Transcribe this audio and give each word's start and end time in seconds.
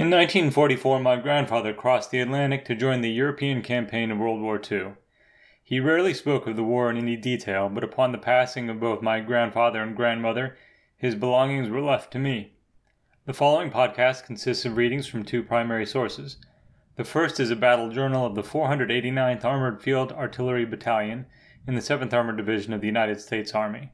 In 0.00 0.08
1944, 0.08 0.98
my 0.98 1.16
grandfather 1.16 1.74
crossed 1.74 2.10
the 2.10 2.20
Atlantic 2.20 2.64
to 2.64 2.74
join 2.74 3.02
the 3.02 3.10
European 3.10 3.60
campaign 3.60 4.10
of 4.10 4.16
World 4.16 4.40
War 4.40 4.58
II. 4.58 4.94
He 5.62 5.78
rarely 5.78 6.14
spoke 6.14 6.46
of 6.46 6.56
the 6.56 6.64
war 6.64 6.88
in 6.88 6.96
any 6.96 7.16
detail, 7.16 7.68
but 7.68 7.84
upon 7.84 8.10
the 8.10 8.16
passing 8.16 8.70
of 8.70 8.80
both 8.80 9.02
my 9.02 9.20
grandfather 9.20 9.82
and 9.82 9.94
grandmother, 9.94 10.56
his 10.96 11.14
belongings 11.14 11.68
were 11.68 11.82
left 11.82 12.10
to 12.12 12.18
me. 12.18 12.54
The 13.26 13.34
following 13.34 13.70
podcast 13.70 14.24
consists 14.24 14.64
of 14.64 14.78
readings 14.78 15.06
from 15.06 15.22
two 15.22 15.42
primary 15.42 15.84
sources. 15.84 16.38
The 16.96 17.04
first 17.04 17.38
is 17.38 17.50
a 17.50 17.54
battle 17.54 17.90
journal 17.90 18.24
of 18.24 18.34
the 18.34 18.42
489th 18.42 19.44
Armored 19.44 19.82
Field 19.82 20.12
Artillery 20.12 20.64
Battalion 20.64 21.26
in 21.66 21.74
the 21.74 21.82
7th 21.82 22.14
Armored 22.14 22.38
Division 22.38 22.72
of 22.72 22.80
the 22.80 22.86
United 22.86 23.20
States 23.20 23.54
Army. 23.54 23.92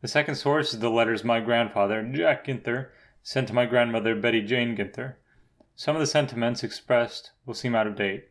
The 0.00 0.08
second 0.08 0.36
source 0.36 0.72
is 0.72 0.80
the 0.80 0.88
letters 0.88 1.24
my 1.24 1.40
grandfather, 1.40 2.02
Jack 2.10 2.46
Ginther, 2.46 2.88
sent 3.22 3.48
to 3.48 3.54
my 3.54 3.66
grandmother 3.66 4.14
Betty 4.14 4.40
Jane 4.40 4.74
Ginther. 4.74 5.16
Some 5.78 5.94
of 5.94 6.00
the 6.00 6.06
sentiments 6.06 6.64
expressed 6.64 7.32
will 7.44 7.52
seem 7.52 7.74
out 7.74 7.86
of 7.86 7.96
date. 7.96 8.28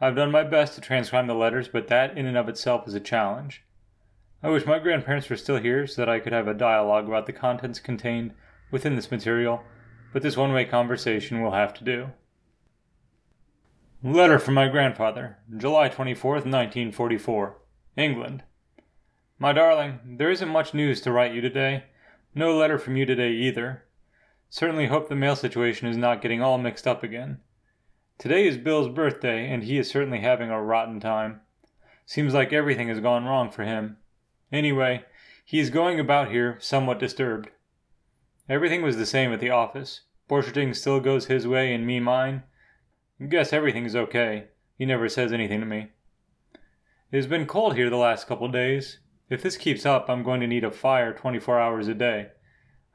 I 0.00 0.06
have 0.06 0.16
done 0.16 0.30
my 0.30 0.42
best 0.42 0.74
to 0.74 0.80
transcribe 0.80 1.26
the 1.26 1.34
letters, 1.34 1.68
but 1.68 1.88
that 1.88 2.16
in 2.16 2.24
and 2.24 2.36
of 2.36 2.48
itself 2.48 2.88
is 2.88 2.94
a 2.94 3.00
challenge. 3.00 3.62
I 4.42 4.48
wish 4.48 4.64
my 4.64 4.78
grandparents 4.78 5.28
were 5.28 5.36
still 5.36 5.58
here 5.58 5.86
so 5.86 6.00
that 6.00 6.08
I 6.08 6.18
could 6.18 6.32
have 6.32 6.48
a 6.48 6.54
dialogue 6.54 7.06
about 7.06 7.26
the 7.26 7.34
contents 7.34 7.78
contained 7.78 8.32
within 8.70 8.96
this 8.96 9.10
material, 9.10 9.62
but 10.14 10.22
this 10.22 10.36
one 10.36 10.54
way 10.54 10.64
conversation 10.64 11.42
will 11.42 11.50
have 11.50 11.74
to 11.74 11.84
do. 11.84 12.08
Letter 14.02 14.38
from 14.38 14.54
my 14.54 14.68
grandfather, 14.68 15.36
July 15.54 15.90
24th, 15.90 16.46
1944, 16.46 17.58
England. 17.98 18.44
My 19.38 19.52
darling, 19.52 19.98
there 20.16 20.30
isn't 20.30 20.48
much 20.48 20.72
news 20.72 21.02
to 21.02 21.12
write 21.12 21.34
you 21.34 21.42
today. 21.42 21.84
No 22.34 22.56
letter 22.56 22.78
from 22.78 22.96
you 22.96 23.04
today 23.04 23.32
either. 23.32 23.84
Certainly 24.50 24.86
hope 24.86 25.08
the 25.08 25.14
mail 25.14 25.36
situation 25.36 25.88
is 25.88 25.96
not 25.96 26.22
getting 26.22 26.42
all 26.42 26.56
mixed 26.56 26.86
up 26.86 27.02
again. 27.02 27.40
Today 28.18 28.46
is 28.46 28.56
Bill's 28.56 28.88
birthday, 28.88 29.48
and 29.50 29.62
he 29.62 29.78
is 29.78 29.90
certainly 29.90 30.20
having 30.20 30.50
a 30.50 30.62
rotten 30.62 31.00
time. 31.00 31.42
Seems 32.06 32.32
like 32.32 32.52
everything 32.52 32.88
has 32.88 33.00
gone 33.00 33.26
wrong 33.26 33.50
for 33.50 33.64
him. 33.64 33.98
Anyway, 34.50 35.04
he 35.44 35.58
is 35.58 35.68
going 35.68 36.00
about 36.00 36.30
here 36.30 36.56
somewhat 36.60 36.98
disturbed. 36.98 37.50
Everything 38.48 38.80
was 38.80 38.96
the 38.96 39.04
same 39.04 39.32
at 39.32 39.40
the 39.40 39.50
office. 39.50 40.02
Borcherding 40.28 40.74
still 40.74 41.00
goes 41.00 41.26
his 41.26 41.46
way 41.46 41.74
and 41.74 41.86
me 41.86 42.00
mine. 42.00 42.42
Guess 43.28 43.52
everything 43.52 43.84
is 43.84 43.94
okay. 43.94 44.48
He 44.78 44.86
never 44.86 45.08
says 45.08 45.32
anything 45.32 45.60
to 45.60 45.66
me. 45.66 45.88
It 47.12 47.16
has 47.16 47.26
been 47.26 47.46
cold 47.46 47.76
here 47.76 47.90
the 47.90 47.96
last 47.96 48.26
couple 48.26 48.48
days. 48.48 48.98
If 49.28 49.42
this 49.42 49.56
keeps 49.58 49.84
up, 49.84 50.08
I'm 50.08 50.22
going 50.22 50.40
to 50.40 50.46
need 50.46 50.64
a 50.64 50.70
fire 50.70 51.12
24 51.12 51.60
hours 51.60 51.88
a 51.88 51.94
day. 51.94 52.28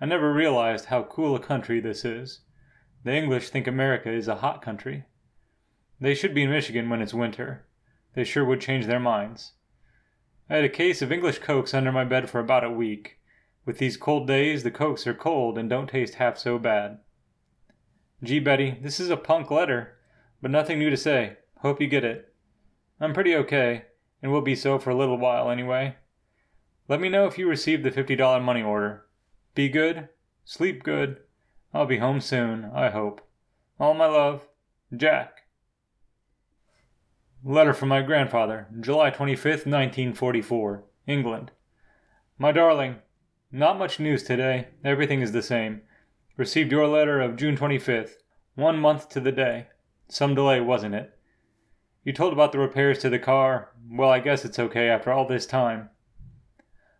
I 0.01 0.05
never 0.05 0.33
realized 0.33 0.85
how 0.85 1.03
cool 1.03 1.35
a 1.35 1.39
country 1.39 1.79
this 1.79 2.03
is. 2.03 2.41
The 3.03 3.13
English 3.13 3.49
think 3.49 3.67
America 3.67 4.11
is 4.11 4.27
a 4.27 4.37
hot 4.37 4.61
country. 4.61 5.05
They 5.99 6.15
should 6.15 6.33
be 6.33 6.43
in 6.43 6.49
Michigan 6.49 6.89
when 6.89 7.01
it's 7.01 7.13
winter. 7.13 7.65
They 8.13 8.23
sure 8.23 8.45
would 8.45 8.61
change 8.61 8.85
their 8.85 8.99
minds. 8.99 9.53
I 10.49 10.55
had 10.55 10.65
a 10.65 10.69
case 10.69 11.01
of 11.01 11.11
English 11.11 11.39
cokes 11.39 11.73
under 11.73 11.91
my 11.91 12.03
bed 12.03 12.29
for 12.29 12.39
about 12.39 12.63
a 12.63 12.69
week. 12.69 13.19
With 13.65 13.77
these 13.77 13.97
cold 13.97 14.27
days, 14.27 14.63
the 14.63 14.71
cokes 14.71 15.07
are 15.07 15.13
cold 15.13 15.57
and 15.57 15.69
don't 15.69 15.87
taste 15.87 16.15
half 16.15 16.37
so 16.37 16.59
bad. 16.59 16.99
Gee, 18.21 18.39
Betty, 18.39 18.77
this 18.81 18.99
is 18.99 19.09
a 19.09 19.17
punk 19.17 19.51
letter, 19.51 19.97
but 20.41 20.51
nothing 20.51 20.79
new 20.79 20.89
to 20.89 20.97
say. 20.97 21.37
Hope 21.59 21.81
you 21.81 21.87
get 21.87 22.03
it. 22.03 22.33
I'm 22.99 23.13
pretty 23.13 23.35
okay, 23.35 23.85
and 24.21 24.31
will 24.31 24.41
be 24.41 24.55
so 24.55 24.79
for 24.79 24.89
a 24.89 24.95
little 24.95 25.17
while 25.17 25.49
anyway. 25.49 25.95
Let 26.87 26.99
me 26.99 27.09
know 27.09 27.25
if 27.25 27.37
you 27.37 27.47
received 27.47 27.83
the 27.83 27.91
$50 27.91 28.43
money 28.43 28.61
order. 28.61 29.05
Be 29.55 29.69
good, 29.69 30.09
sleep 30.45 30.83
good. 30.83 31.17
I'll 31.73 31.85
be 31.85 31.97
home 31.97 32.21
soon, 32.21 32.71
I 32.73 32.89
hope. 32.89 33.21
All 33.79 33.93
my 33.93 34.07
love, 34.07 34.47
Jack. 34.95 35.43
Letter 37.43 37.73
from 37.73 37.89
my 37.89 38.01
grandfather, 38.01 38.67
July 38.79 39.11
25th, 39.11 39.67
1944, 39.67 40.83
England. 41.05 41.51
My 42.39 42.51
darling, 42.51 42.95
not 43.51 43.77
much 43.77 43.99
news 43.99 44.23
today. 44.23 44.69
Everything 44.83 45.21
is 45.21 45.33
the 45.33 45.43
same. 45.43 45.81
Received 46.35 46.71
your 46.71 46.87
letter 46.87 47.21
of 47.21 47.35
June 47.35 47.55
25th, 47.55 48.13
one 48.55 48.79
month 48.79 49.07
to 49.09 49.19
the 49.19 49.31
day. 49.31 49.67
Some 50.07 50.33
delay, 50.33 50.61
wasn't 50.61 50.95
it? 50.95 51.15
You 52.03 52.11
told 52.11 52.33
about 52.33 52.53
the 52.53 52.59
repairs 52.59 52.97
to 52.99 53.09
the 53.09 53.19
car. 53.19 53.69
Well, 53.87 54.09
I 54.09 54.19
guess 54.19 54.45
it's 54.45 54.57
okay 54.57 54.89
after 54.89 55.11
all 55.11 55.27
this 55.27 55.45
time. 55.45 55.89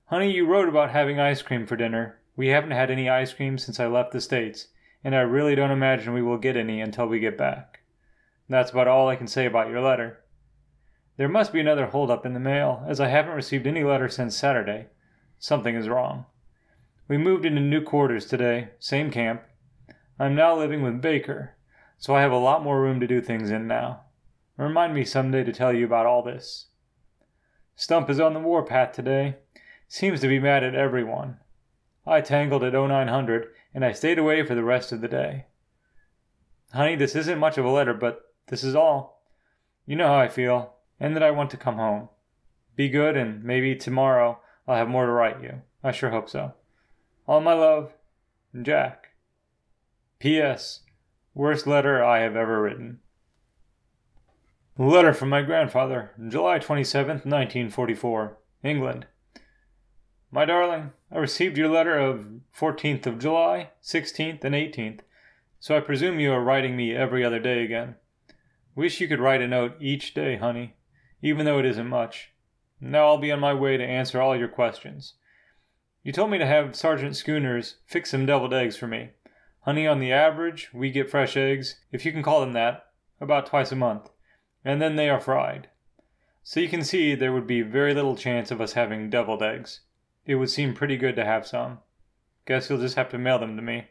Honey, 0.06 0.32
you 0.32 0.46
wrote 0.46 0.70
about 0.70 0.92
having 0.92 1.20
ice 1.20 1.42
cream 1.42 1.66
for 1.66 1.76
dinner. 1.76 2.20
We 2.36 2.48
haven't 2.48 2.72
had 2.72 2.90
any 2.90 3.10
ice 3.10 3.34
cream 3.34 3.58
since 3.58 3.80
I 3.80 3.86
left 3.86 4.12
the 4.12 4.22
States, 4.22 4.68
and 5.04 5.16
I 5.16 5.22
really 5.22 5.54
don't 5.54 5.72
imagine 5.72 6.14
we 6.14 6.22
will 6.22 6.38
get 6.38 6.58
any 6.58 6.82
until 6.82 7.08
we 7.08 7.20
get 7.20 7.38
back. 7.38 7.82
That's 8.50 8.72
about 8.72 8.88
all 8.88 9.08
I 9.08 9.16
can 9.16 9.28
say 9.28 9.46
about 9.46 9.70
your 9.70 9.82
letter. 9.82 10.24
There 11.18 11.30
must 11.30 11.54
be 11.54 11.60
another 11.60 11.86
holdup 11.86 12.26
in 12.26 12.34
the 12.34 12.40
mail, 12.40 12.84
as 12.88 13.00
I 13.00 13.08
haven't 13.08 13.36
received 13.36 13.68
any 13.68 13.84
letter 13.84 14.10
since 14.10 14.36
Saturday. 14.36 14.88
Something 15.38 15.76
is 15.76 15.88
wrong. 15.88 16.26
We 17.08 17.18
moved 17.18 17.46
into 17.46 17.62
new 17.62 17.82
quarters 17.82 18.26
today, 18.26 18.70
same 18.80 19.12
camp. 19.12 19.44
I'm 20.20 20.34
now 20.34 20.58
living 20.58 20.82
with 20.82 21.02
Baker, 21.02 21.56
so 21.98 22.16
I 22.16 22.22
have 22.22 22.32
a 22.32 22.38
lot 22.38 22.64
more 22.64 22.82
room 22.82 23.00
to 23.00 23.08
do 23.08 23.22
things 23.22 23.52
in 23.52 23.68
now. 23.68 24.02
Remind 24.58 24.94
me 24.94 25.06
someday 25.06 25.44
to 25.44 25.52
tell 25.52 25.74
you 25.74 25.86
about 25.86 26.06
all 26.06 26.24
this. 26.24 26.68
Stump 27.76 28.10
is 28.10 28.20
on 28.20 28.34
the 28.34 28.40
warpath 28.40 28.94
today. 28.94 29.36
Seems 29.88 30.20
to 30.22 30.28
be 30.28 30.40
mad 30.40 30.64
at 30.64 30.76
everyone. 30.76 31.38
I 32.06 32.22
tangled 32.22 32.64
at 32.64 32.74
0900 32.74 33.48
and 33.74 33.86
I 33.86 33.92
stayed 33.92 34.20
away 34.20 34.46
for 34.46 34.56
the 34.56 34.64
rest 34.64 34.92
of 34.92 35.02
the 35.02 35.08
day. 35.08 35.46
Honey, 36.74 36.96
this 36.96 37.16
isn't 37.16 37.40
much 37.40 37.58
of 37.58 37.66
a 37.66 37.70
letter, 37.70 37.94
but 37.94 38.34
this 38.48 38.64
is 38.64 38.76
all. 38.76 39.22
You 39.86 39.96
know 39.96 40.08
how 40.08 40.18
I 40.18 40.28
feel, 40.28 40.74
and 41.00 41.16
that 41.16 41.24
I 41.24 41.32
want 41.32 41.52
to 41.52 41.58
come 41.58 41.76
home. 41.76 42.10
Be 42.76 42.90
good, 42.90 43.16
and 43.16 43.44
maybe 43.44 43.76
tomorrow 43.76 44.40
I'll 44.68 44.78
have 44.78 44.88
more 44.88 45.06
to 45.06 45.12
write 45.12 45.42
you. 45.42 45.62
I 45.84 45.92
sure 45.92 46.10
hope 46.10 46.30
so. 46.30 46.54
All 47.28 47.42
my 47.42 47.54
love, 47.54 47.94
Jack. 48.60 49.10
P.S. 50.20 50.82
Worst 51.34 51.68
letter 51.68 52.04
I 52.04 52.20
have 52.20 52.36
ever 52.36 52.62
written. 52.62 53.00
Letter 54.78 55.14
from 55.14 55.30
my 55.30 55.42
grandfather, 55.42 56.12
July 56.28 56.58
27th, 56.58 57.26
1944, 57.26 58.38
England. 58.64 59.06
My 60.34 60.46
darling, 60.46 60.94
I 61.12 61.20
received 61.20 61.60
your 61.60 61.70
letter 61.70 61.96
of 61.96 62.26
14th 62.58 63.06
of 63.06 63.20
July, 63.20 63.70
16th, 63.84 64.44
and 64.44 64.56
18th, 64.56 65.02
so 65.60 65.78
I 65.78 65.80
presume 65.80 66.20
you 66.20 66.32
are 66.32 66.42
writing 66.42 66.76
me 66.76 66.96
every 66.96 67.24
other 67.24 67.38
day 67.38 67.64
again. 67.64 67.98
Wish 68.74 69.00
you 69.00 69.08
could 69.08 69.20
write 69.20 69.44
a 69.44 69.48
note 69.48 69.76
each 69.80 70.16
day, 70.16 70.38
honey, 70.38 70.74
even 71.22 71.46
though 71.46 71.60
it 71.60 71.68
isn't 71.68 71.88
much. 71.88 72.32
Now 72.82 73.06
I'll 73.06 73.20
be 73.20 73.32
on 73.32 73.42
my 73.42 73.54
way 73.54 73.78
to 73.78 73.86
answer 73.86 74.20
all 74.20 74.36
your 74.36 74.48
questions. 74.48 75.14
You 76.02 76.12
told 76.12 76.32
me 76.32 76.40
to 76.40 76.48
have 76.48 76.76
Sergeant 76.76 77.16
Schooners 77.16 77.76
fix 77.86 78.10
some 78.10 78.26
deviled 78.26 78.56
eggs 78.56 78.76
for 78.76 78.88
me. 78.88 79.12
Honey, 79.60 79.86
on 79.86 80.00
the 80.00 80.12
average, 80.12 80.72
we 80.74 80.90
get 80.90 81.12
fresh 81.12 81.38
eggs, 81.38 81.80
if 81.92 82.08
you 82.08 82.12
can 82.12 82.24
call 82.24 82.40
them 82.40 82.54
that, 82.54 82.88
about 83.22 83.46
twice 83.46 83.72
a 83.72 83.76
month, 83.76 84.10
and 84.66 84.82
then 84.82 84.96
they 84.96 85.10
are 85.10 85.22
fried. 85.22 85.68
So 86.42 86.60
you 86.60 86.70
can 86.70 86.84
see 86.84 87.14
there 87.14 87.34
would 87.34 87.46
be 87.46 87.62
very 87.62 87.94
little 87.94 88.16
chance 88.16 88.50
of 88.50 88.60
us 88.60 88.74
having 88.74 89.12
deviled 89.12 89.44
eggs. 89.44 89.82
It 90.26 90.36
would 90.36 90.50
seem 90.50 90.74
pretty 90.74 90.98
good 90.98 91.16
to 91.18 91.26
have 91.26 91.46
some. 91.46 91.80
Guess 92.46 92.70
you'll 92.70 92.80
just 92.80 92.96
have 92.96 93.10
to 93.10 93.18
mail 93.18 93.40
them 93.40 93.56
to 93.56 93.62
me. 93.62 93.88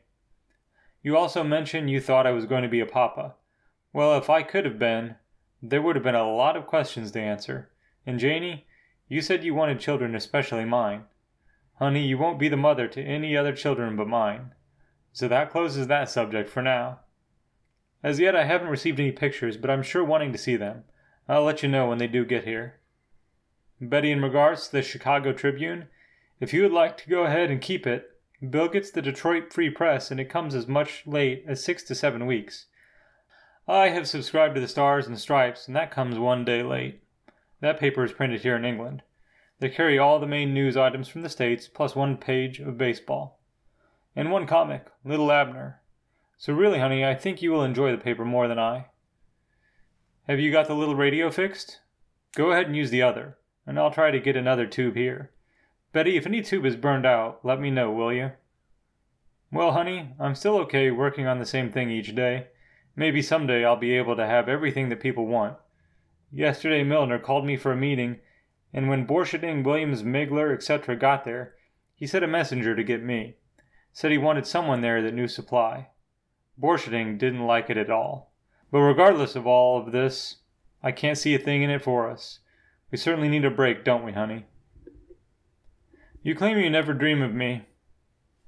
You 1.03 1.17
also 1.17 1.43
mentioned 1.43 1.91
you 1.91 2.01
thought 2.01 2.27
I 2.27 2.33
was 2.33 2.47
going 2.47 2.63
to 2.63 2.69
be 2.69 2.81
a 2.81 2.87
papa. 2.87 3.35
Well, 3.93 4.17
if 4.17 4.31
I 4.31 4.43
could 4.43 4.65
have 4.65 4.79
been, 4.79 5.17
there 5.63 5.83
would 5.83 5.97
have 5.97 6.05
been 6.05 6.15
a 6.15 6.31
lot 6.31 6.57
of 6.57 6.67
questions 6.67 7.11
to 7.13 7.21
answer. 7.21 7.71
And 8.07 8.19
Janie, 8.19 8.67
you 9.09 9.21
said 9.21 9.45
you 9.45 9.55
wanted 9.55 9.81
children, 9.81 10.15
especially 10.15 10.65
mine. 10.65 11.05
Honey, 11.79 12.07
you 12.07 12.17
won't 12.17 12.39
be 12.39 12.49
the 12.49 12.57
mother 12.57 12.89
to 12.89 13.03
any 13.03 13.37
other 13.37 13.53
children 13.53 13.97
but 13.97 14.09
mine. 14.09 14.53
So 15.13 15.29
that 15.29 15.51
closes 15.51 15.89
that 15.89 16.09
subject 16.09 16.49
for 16.49 16.63
now. 16.63 17.01
As 18.03 18.19
yet, 18.19 18.35
I 18.35 18.45
haven't 18.45 18.69
received 18.69 18.99
any 18.99 19.13
pictures, 19.13 19.57
but 19.57 19.71
I'm 19.71 19.83
sure 19.83 20.05
wanting 20.05 20.33
to 20.33 20.39
see 20.39 20.57
them. 20.57 20.85
I'll 21.29 21.45
let 21.45 21.63
you 21.63 21.69
know 21.69 21.87
when 21.87 21.99
they 21.99 22.09
do 22.09 22.25
get 22.25 22.45
here. 22.45 22.81
Betty, 23.81 24.11
in 24.11 24.23
regards 24.23 24.67
to 24.67 24.73
the 24.73 24.83
Chicago 24.83 25.33
Tribune, 25.33 25.89
if 26.43 26.53
you 26.53 26.63
would 26.63 26.73
like 26.73 26.97
to 26.97 27.09
go 27.09 27.23
ahead 27.23 27.53
and 27.53 27.61
keep 27.61 27.87
it, 27.87 28.11
Bill 28.51 28.67
gets 28.67 28.91
the 28.91 29.01
Detroit 29.01 29.53
Free 29.53 29.71
Press 29.71 30.11
and 30.11 30.19
it 30.19 30.29
comes 30.29 30.57
as 30.57 30.67
much 30.67 31.05
late 31.07 31.45
as 31.47 31.63
six 31.63 31.85
to 31.85 31.95
seven 31.95 32.27
weeks. 32.27 32.67
I 33.69 33.91
have 33.91 34.09
subscribed 34.09 34.57
to 34.57 34.61
the 34.61 34.67
Stars 34.67 35.07
and 35.07 35.17
Stripes, 35.17 35.69
and 35.69 35.77
that 35.77 35.93
comes 35.93 36.19
one 36.19 36.45
day 36.45 36.65
late. 36.65 37.01
That 37.61 37.79
paper 37.79 38.03
is 38.03 38.11
printed 38.11 38.41
here 38.41 38.57
in 38.57 38.65
England. 38.65 39.05
They 39.61 39.69
carry 39.69 40.01
all 40.01 40.19
the 40.19 40.27
main 40.27 40.53
news 40.53 40.77
items 40.77 41.07
from 41.07 41.23
the 41.23 41.29
States, 41.29 41.69
plus 41.69 41.95
one 41.95 42.17
page 42.17 42.59
of 42.59 42.77
baseball. 42.77 43.39
And 44.17 44.33
one 44.33 44.49
comic, 44.49 44.87
Little 45.05 45.31
Abner. 45.31 45.81
So 46.39 46.53
really, 46.53 46.81
honey, 46.81 47.05
I 47.05 47.15
think 47.15 47.41
you 47.41 47.53
will 47.53 47.63
enjoy 47.63 47.93
the 47.93 48.03
paper 48.03 48.25
more 48.25 48.49
than 48.49 48.59
I. 48.59 48.87
Have 50.27 50.41
you 50.41 50.51
got 50.51 50.67
the 50.67 50.75
little 50.75 50.97
radio 50.97 51.31
fixed? 51.31 51.79
Go 52.35 52.51
ahead 52.51 52.67
and 52.67 52.77
use 52.77 52.91
the 52.91 53.03
other, 53.03 53.39
and 53.65 53.79
I'll 53.79 53.93
try 53.93 54.11
to 54.11 54.19
get 54.19 54.35
another 54.35 54.67
tube 54.67 54.97
here. 54.97 55.31
Betty, 55.93 56.17
if 56.17 56.27
any 56.27 56.41
tube 56.41 56.65
is 56.65 56.77
burned 56.77 57.05
out, 57.05 57.41
let 57.45 57.61
me 57.61 57.71
know, 57.71 57.91
will 57.91 58.13
you? 58.13 58.33
Well, 59.53 59.73
honey, 59.73 60.15
I'm 60.19 60.35
still 60.35 60.57
okay 60.61 60.91
working 60.91 61.27
on 61.27 61.39
the 61.39 61.45
same 61.45 61.71
thing 61.71 61.91
each 61.91 62.15
day. 62.15 62.47
Maybe 62.97 63.21
someday 63.21 63.65
I'll 63.65 63.77
be 63.77 63.93
able 63.93 64.17
to 64.17 64.27
have 64.27 64.49
everything 64.49 64.89
that 64.89 65.01
people 65.01 65.27
want. 65.27 65.59
Yesterday 66.33 66.83
Milner 66.83 67.19
called 67.19 67.45
me 67.45 67.59
for 67.59 67.73
a 67.73 67.77
meeting, 67.77 68.21
and 68.73 68.89
when 68.89 69.07
Borcherding, 69.07 69.65
Williams, 69.65 70.03
Migler, 70.03 70.55
etc. 70.55 70.97
got 70.97 71.25
there, 71.25 71.55
he 71.95 72.07
sent 72.07 72.25
a 72.25 72.29
messenger 72.29 72.75
to 72.75 72.83
get 72.83 73.03
me. 73.03 73.37
Said 73.93 74.11
he 74.11 74.19
wanted 74.19 74.47
someone 74.47 74.81
there 74.81 75.03
that 75.03 75.13
knew 75.13 75.29
supply. 75.29 75.89
Borcherding 76.59 77.19
didn't 77.19 77.47
like 77.47 77.69
it 77.69 77.77
at 77.77 77.91
all. 77.91 78.33
But 78.71 78.81
regardless 78.81 79.37
of 79.37 79.47
all 79.47 79.79
of 79.79 79.93
this, 79.93 80.37
I 80.83 80.93
can't 80.93 81.19
see 81.19 81.35
a 81.35 81.39
thing 81.39 81.63
in 81.63 81.69
it 81.69 81.83
for 81.83 82.11
us. 82.11 82.39
We 82.91 82.97
certainly 82.97 83.29
need 83.29 83.45
a 83.45 83.51
break, 83.51 83.85
don't 83.85 84.05
we, 84.05 84.13
honey? 84.13 84.47
You 86.25 86.37
claim 86.37 86.57
you 86.59 86.71
never 86.71 86.95
dream 86.95 87.21
of 87.21 87.35
me. 87.35 87.67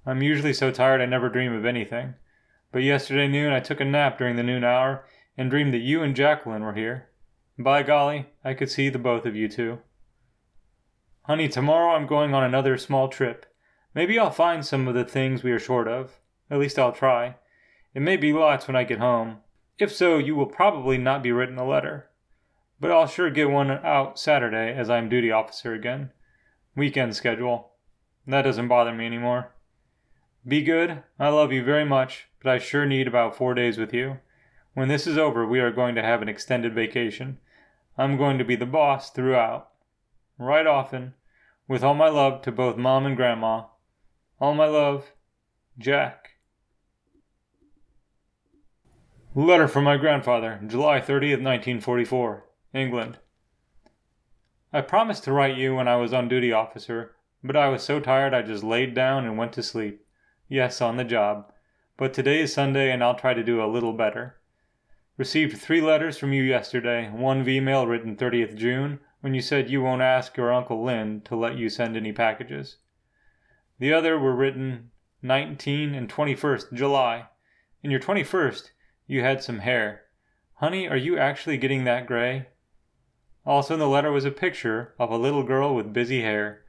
I'm 0.07 0.23
usually 0.23 0.53
so 0.53 0.71
tired 0.71 1.01
I 1.01 1.07
never 1.07 1.29
dream 1.29 1.53
of 1.53 1.65
anything. 1.65 2.15
But 2.71 2.85
yesterday 2.85 3.27
noon 3.27 3.53
I 3.53 3.59
took 3.59 3.81
a 3.81 3.85
nap 3.85 4.17
during 4.17 4.37
the 4.37 4.45
noon 4.45 4.63
hour 4.63 5.07
and 5.37 5.51
dreamed 5.51 5.75
that 5.75 5.79
you 5.79 6.01
and 6.01 6.15
Jacqueline 6.15 6.63
were 6.63 6.75
here. 6.75 7.09
By 7.59 7.83
golly, 7.83 8.27
I 8.45 8.55
could 8.55 8.71
see 8.71 8.91
the 8.91 8.99
both 8.99 9.27
of 9.27 9.35
you 9.35 9.49
two. 9.49 9.81
Honey, 11.23 11.49
tomorrow 11.49 11.97
I'm 11.97 12.07
going 12.07 12.33
on 12.33 12.45
another 12.45 12.79
small 12.79 13.09
trip. 13.09 13.45
Maybe 13.93 14.21
I'll 14.21 14.31
find 14.31 14.65
some 14.65 14.87
of 14.87 14.95
the 14.95 15.05
things 15.05 15.43
we 15.43 15.51
are 15.51 15.59
short 15.59 15.89
of. 15.89 16.21
At 16.51 16.61
least 16.61 16.79
I'll 16.79 16.93
try. 16.93 17.37
It 17.93 18.03
may 18.03 18.17
be 18.17 18.33
lots 18.33 18.69
when 18.69 18.77
I 18.77 18.85
get 18.85 18.99
home. 18.99 19.39
If 19.79 19.93
so, 19.93 20.19
you 20.19 20.37
will 20.37 20.47
probably 20.47 20.99
not 20.99 21.25
be 21.25 21.33
written 21.33 21.59
a 21.59 21.67
letter. 21.67 22.11
But 22.79 22.93
I'll 22.93 23.09
sure 23.09 23.31
get 23.31 23.51
one 23.51 23.71
out 23.71 24.19
Saturday 24.19 24.73
as 24.73 24.89
I'm 24.89 25.09
duty 25.09 25.33
officer 25.33 25.75
again. 25.75 26.11
Weekend 26.77 27.15
schedule. 27.15 27.73
That 28.27 28.43
doesn't 28.43 28.69
bother 28.69 28.93
me 28.93 29.07
anymore. 29.07 29.53
Be 30.47 30.63
good. 30.63 31.03
I 31.19 31.29
love 31.29 31.53
you 31.53 31.65
very 31.65 31.85
much, 31.85 32.27
but 32.43 32.51
I 32.51 32.59
sure 32.59 32.85
need 32.85 33.07
about 33.07 33.37
four 33.37 33.55
days 33.55 33.79
with 33.79 33.95
you. 33.95 34.19
When 34.75 34.89
this 34.89 35.07
is 35.07 35.17
over, 35.17 35.47
we 35.47 35.61
are 35.61 35.71
going 35.71 35.95
to 35.95 36.03
have 36.03 36.21
an 36.21 36.29
extended 36.29 36.75
vacation. 36.75 37.39
I'm 37.97 38.17
going 38.17 38.39
to 38.39 38.45
be 38.45 38.57
the 38.57 38.67
boss 38.67 39.11
throughout. 39.11 39.71
Write 40.37 40.67
often. 40.67 41.15
With 41.69 41.85
all 41.85 41.95
my 41.95 42.09
love 42.09 42.43
to 42.43 42.53
both 42.53 42.77
Mom 42.77 43.07
and 43.07 43.17
Grandma. 43.17 43.67
All 44.41 44.55
my 44.55 44.67
love, 44.67 45.13
Jack. 45.79 46.31
Letter 49.37 49.67
from 49.67 49.85
my 49.85 49.97
grandfather, 49.97 50.61
July 50.67 51.01
30th, 51.01 51.43
1944, 51.43 52.45
England. 52.75 53.19
I 54.75 54.81
promised 54.81 55.23
to 55.23 55.33
write 55.33 55.57
you 55.57 55.77
when 55.77 55.87
I 55.87 55.95
was 55.95 56.13
on 56.13 56.27
duty 56.27 56.53
officer, 56.53 57.15
but 57.45 57.55
I 57.55 57.69
was 57.69 57.85
so 57.85 58.01
tired 58.01 58.35
I 58.35 58.43
just 58.43 58.65
laid 58.65 58.93
down 58.93 59.25
and 59.25 59.39
went 59.39 59.53
to 59.53 59.63
sleep. 59.63 60.05
Yes, 60.49 60.81
on 60.81 60.97
the 60.97 61.05
job. 61.05 61.53
But 61.97 62.13
today 62.13 62.41
is 62.41 62.53
Sunday 62.53 62.91
and 62.91 63.01
I'll 63.05 63.15
try 63.15 63.35
to 63.35 63.45
do 63.45 63.63
a 63.63 63.71
little 63.71 63.93
better. 63.93 64.41
Received 65.17 65.57
three 65.59 65.81
letters 65.81 66.19
from 66.19 66.33
you 66.33 66.43
yesterday, 66.43 67.09
one 67.09 67.45
V-mail 67.45 67.87
written 67.87 68.17
30th 68.17 68.57
June, 68.57 68.99
when 69.21 69.33
you 69.33 69.41
said 69.41 69.71
you 69.71 69.81
won't 69.81 70.03
ask 70.03 70.37
your 70.37 70.53
Uncle 70.53 70.83
Lynn 70.83 71.21
to 71.27 71.37
let 71.37 71.57
you 71.57 71.69
send 71.69 71.97
any 71.97 72.11
packages. 72.13 72.79
The 73.79 73.93
other 73.93 74.19
were 74.19 74.35
written 74.35 74.91
19 75.23 75.95
and 75.95 76.13
21st 76.13 76.73
July. 76.73 77.27
In 77.85 77.93
your 77.93 78.01
21st, 78.01 78.71
you 79.07 79.21
had 79.21 79.41
some 79.41 79.61
hair. 79.61 80.07
Honey, 80.55 80.89
are 80.89 80.97
you 80.97 81.17
actually 81.17 81.59
getting 81.59 81.85
that 81.85 82.09
gray? 82.09 82.49
Also 83.47 83.75
in 83.75 83.81
the 83.81 83.89
letter 83.89 84.11
was 84.11 84.25
a 84.25 84.31
picture 84.31 84.95
of 84.99 85.11
a 85.11 85.19
little 85.19 85.43
girl 85.43 85.75
with 85.75 85.93
busy 85.93 86.23
hair. 86.23 86.63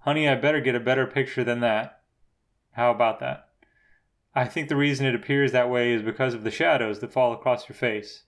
Honey, 0.00 0.28
I 0.28 0.34
better 0.34 0.60
get 0.60 0.74
a 0.74 0.80
better 0.80 1.06
picture 1.06 1.44
than 1.44 1.60
that. 1.60 2.00
How 2.72 2.90
about 2.90 3.20
that? 3.20 3.48
I 4.34 4.46
think 4.46 4.68
the 4.68 4.76
reason 4.76 5.06
it 5.06 5.14
appears 5.14 5.52
that 5.52 5.70
way 5.70 5.92
is 5.92 6.02
because 6.02 6.34
of 6.34 6.42
the 6.42 6.50
shadows 6.50 7.00
that 7.00 7.12
fall 7.12 7.32
across 7.32 7.68
your 7.68 7.76
face. 7.76 8.24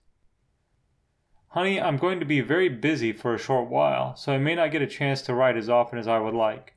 Honey, 1.49 1.81
I'm 1.81 1.97
going 1.97 2.21
to 2.21 2.27
be 2.27 2.41
very 2.43 2.69
busy 2.69 3.13
for 3.13 3.35
a 3.35 3.39
short 3.39 3.71
while, 3.71 4.15
so 4.15 4.33
I 4.33 4.39
may 4.39 4.55
not 4.55 4.71
get 4.71 4.83
a 4.83 4.87
chance 4.87 5.23
to 5.23 5.35
write 5.35 5.57
as 5.57 5.71
often 5.71 5.99
as 5.99 6.07
I 6.07 6.19
would 6.19 6.35
like. 6.35 6.75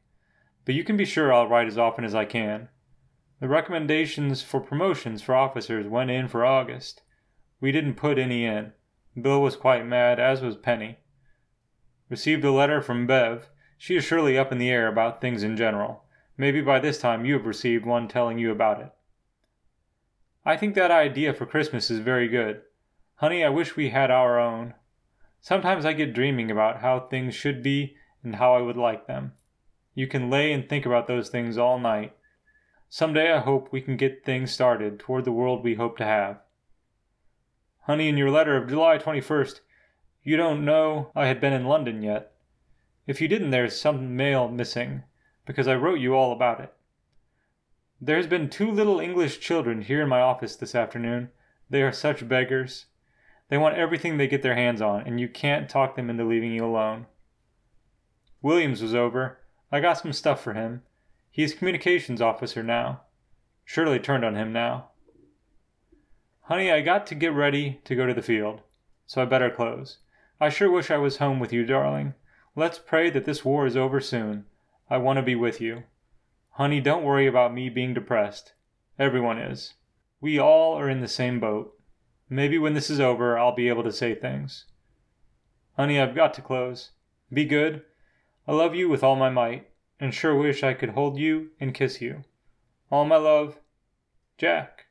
But 0.63 0.73
you 0.73 0.83
can 0.83 0.95
be 0.95 1.05
sure 1.05 1.33
I'll 1.33 1.47
write 1.47 1.67
as 1.67 1.77
often 1.77 2.05
as 2.05 2.15
I 2.15 2.25
can. 2.25 2.69
The 3.41 3.49
recommendations 3.49 4.41
for 4.41 4.61
promotions 4.61 5.21
for 5.21 5.35
officers 5.35 5.87
went 5.87 6.11
in 6.11 6.27
for 6.27 6.45
August. 6.45 7.01
We 7.59 7.71
didn't 7.71 7.95
put 7.95 8.17
any 8.17 8.45
in. 8.45 8.71
Bill 9.21 9.41
was 9.41 9.55
quite 9.55 9.85
mad, 9.85 10.19
as 10.19 10.41
was 10.41 10.55
Penny. 10.55 10.97
Received 12.09 12.43
a 12.43 12.51
letter 12.51 12.81
from 12.81 13.05
Bev. 13.05 13.49
She 13.77 13.95
is 13.95 14.03
surely 14.03 14.37
up 14.37 14.51
in 14.51 14.57
the 14.57 14.69
air 14.69 14.87
about 14.87 15.21
things 15.21 15.43
in 15.43 15.55
general. 15.55 16.03
Maybe 16.37 16.61
by 16.61 16.79
this 16.79 16.97
time 16.97 17.23
you 17.23 17.33
have 17.35 17.45
received 17.45 17.85
one 17.85 18.07
telling 18.07 18.39
you 18.39 18.51
about 18.51 18.81
it. 18.81 18.91
I 20.43 20.57
think 20.57 20.73
that 20.75 20.89
idea 20.89 21.33
for 21.33 21.45
Christmas 21.45 21.91
is 21.91 21.99
very 21.99 22.27
good. 22.27 22.61
Honey, 23.15 23.43
I 23.43 23.49
wish 23.49 23.75
we 23.75 23.89
had 23.89 24.09
our 24.09 24.39
own. 24.39 24.73
Sometimes 25.41 25.85
I 25.85 25.93
get 25.93 26.13
dreaming 26.13 26.49
about 26.49 26.81
how 26.81 26.99
things 26.99 27.35
should 27.35 27.61
be 27.61 27.95
and 28.23 28.35
how 28.35 28.55
I 28.55 28.61
would 28.61 28.77
like 28.77 29.05
them. 29.05 29.33
You 29.93 30.07
can 30.07 30.29
lay 30.29 30.51
and 30.51 30.67
think 30.67 30.85
about 30.85 31.07
those 31.07 31.29
things 31.29 31.57
all 31.57 31.77
night. 31.77 32.15
Some 32.89 33.13
day 33.13 33.31
I 33.31 33.39
hope 33.39 33.71
we 33.71 33.81
can 33.81 33.97
get 33.97 34.25
things 34.25 34.51
started 34.51 34.99
toward 34.99 35.25
the 35.25 35.31
world 35.31 35.63
we 35.63 35.75
hope 35.75 35.97
to 35.97 36.05
have. 36.05 36.39
Honey, 37.81 38.07
in 38.07 38.17
your 38.17 38.31
letter 38.31 38.57
of 38.57 38.67
July 38.67 38.97
21st, 38.97 39.59
you 40.23 40.37
don't 40.37 40.65
know 40.65 41.11
I 41.15 41.27
had 41.27 41.39
been 41.39 41.53
in 41.53 41.65
London 41.65 42.03
yet. 42.03 42.33
If 43.07 43.21
you 43.21 43.27
didn't, 43.27 43.51
there's 43.51 43.79
some 43.79 44.15
mail 44.15 44.47
missing 44.47 45.03
because 45.45 45.67
I 45.67 45.75
wrote 45.75 45.99
you 45.99 46.15
all 46.15 46.31
about 46.31 46.59
it. 46.59 46.73
There's 48.01 48.27
been 48.27 48.49
two 48.49 48.69
little 48.71 48.99
English 48.99 49.39
children 49.39 49.81
here 49.81 50.01
in 50.01 50.09
my 50.09 50.21
office 50.21 50.55
this 50.55 50.75
afternoon. 50.75 51.29
They 51.69 51.81
are 51.81 51.91
such 51.91 52.27
beggars. 52.27 52.85
They 53.49 53.57
want 53.57 53.77
everything 53.77 54.17
they 54.17 54.27
get 54.27 54.41
their 54.41 54.55
hands 54.55 54.81
on, 54.81 55.01
and 55.01 55.19
you 55.19 55.27
can't 55.27 55.69
talk 55.69 55.95
them 55.95 56.09
into 56.09 56.23
leaving 56.23 56.53
you 56.53 56.63
alone. 56.63 57.07
Williams 58.41 58.81
was 58.81 58.93
over. 58.93 59.39
I 59.71 59.79
got 59.79 59.97
some 59.97 60.13
stuff 60.13 60.41
for 60.41 60.53
him. 60.53 60.83
He's 61.31 61.53
communications 61.53 62.21
officer 62.21 62.63
now. 62.63 63.01
Shirley 63.65 63.99
turned 63.99 64.23
on 64.23 64.35
him 64.35 64.53
now. 64.53 64.89
Honey, 66.41 66.71
I 66.71 66.81
got 66.81 67.05
to 67.07 67.15
get 67.15 67.33
ready 67.33 67.81
to 67.85 67.95
go 67.95 68.05
to 68.05 68.13
the 68.13 68.21
field, 68.21 68.61
so 69.05 69.21
I 69.21 69.25
better 69.25 69.49
close. 69.49 69.97
I 70.41 70.47
sure 70.49 70.71
wish 70.71 70.89
I 70.89 70.97
was 70.97 71.17
home 71.17 71.39
with 71.39 71.51
you, 71.51 71.65
darling. 71.65 72.13
Let's 72.55 72.79
pray 72.79 73.09
that 73.09 73.25
this 73.25 73.43
war 73.43 73.65
is 73.65 73.75
over 73.75 73.99
soon. 73.99 74.45
I 74.89 74.97
want 74.97 75.17
to 75.17 75.23
be 75.23 75.35
with 75.35 75.59
you. 75.59 75.83
Honey, 76.51 76.79
don't 76.79 77.03
worry 77.03 77.27
about 77.27 77.53
me 77.53 77.69
being 77.69 77.93
depressed. 77.93 78.53
Everyone 78.97 79.37
is. 79.37 79.73
We 80.21 80.39
all 80.39 80.77
are 80.77 80.89
in 80.89 81.01
the 81.01 81.07
same 81.07 81.39
boat. 81.39 81.77
Maybe 82.29 82.57
when 82.57 82.73
this 82.73 82.89
is 82.89 82.99
over, 82.99 83.37
I'll 83.37 83.55
be 83.55 83.67
able 83.67 83.83
to 83.83 83.91
say 83.91 84.15
things. 84.15 84.65
Honey, 85.75 85.99
I've 85.99 86.15
got 86.15 86.33
to 86.35 86.41
close. 86.41 86.91
Be 87.31 87.45
good. 87.45 87.83
I 88.47 88.53
love 88.53 88.75
you 88.75 88.89
with 88.89 89.03
all 89.03 89.15
my 89.15 89.29
might, 89.29 89.69
and 89.99 90.13
sure 90.13 90.35
wish 90.35 90.63
I 90.63 90.73
could 90.73 90.91
hold 90.91 91.17
you 91.17 91.49
and 91.59 91.73
kiss 91.73 92.01
you. 92.01 92.23
All 92.91 93.05
my 93.05 93.17
love, 93.17 93.59
Jack. 94.37 94.85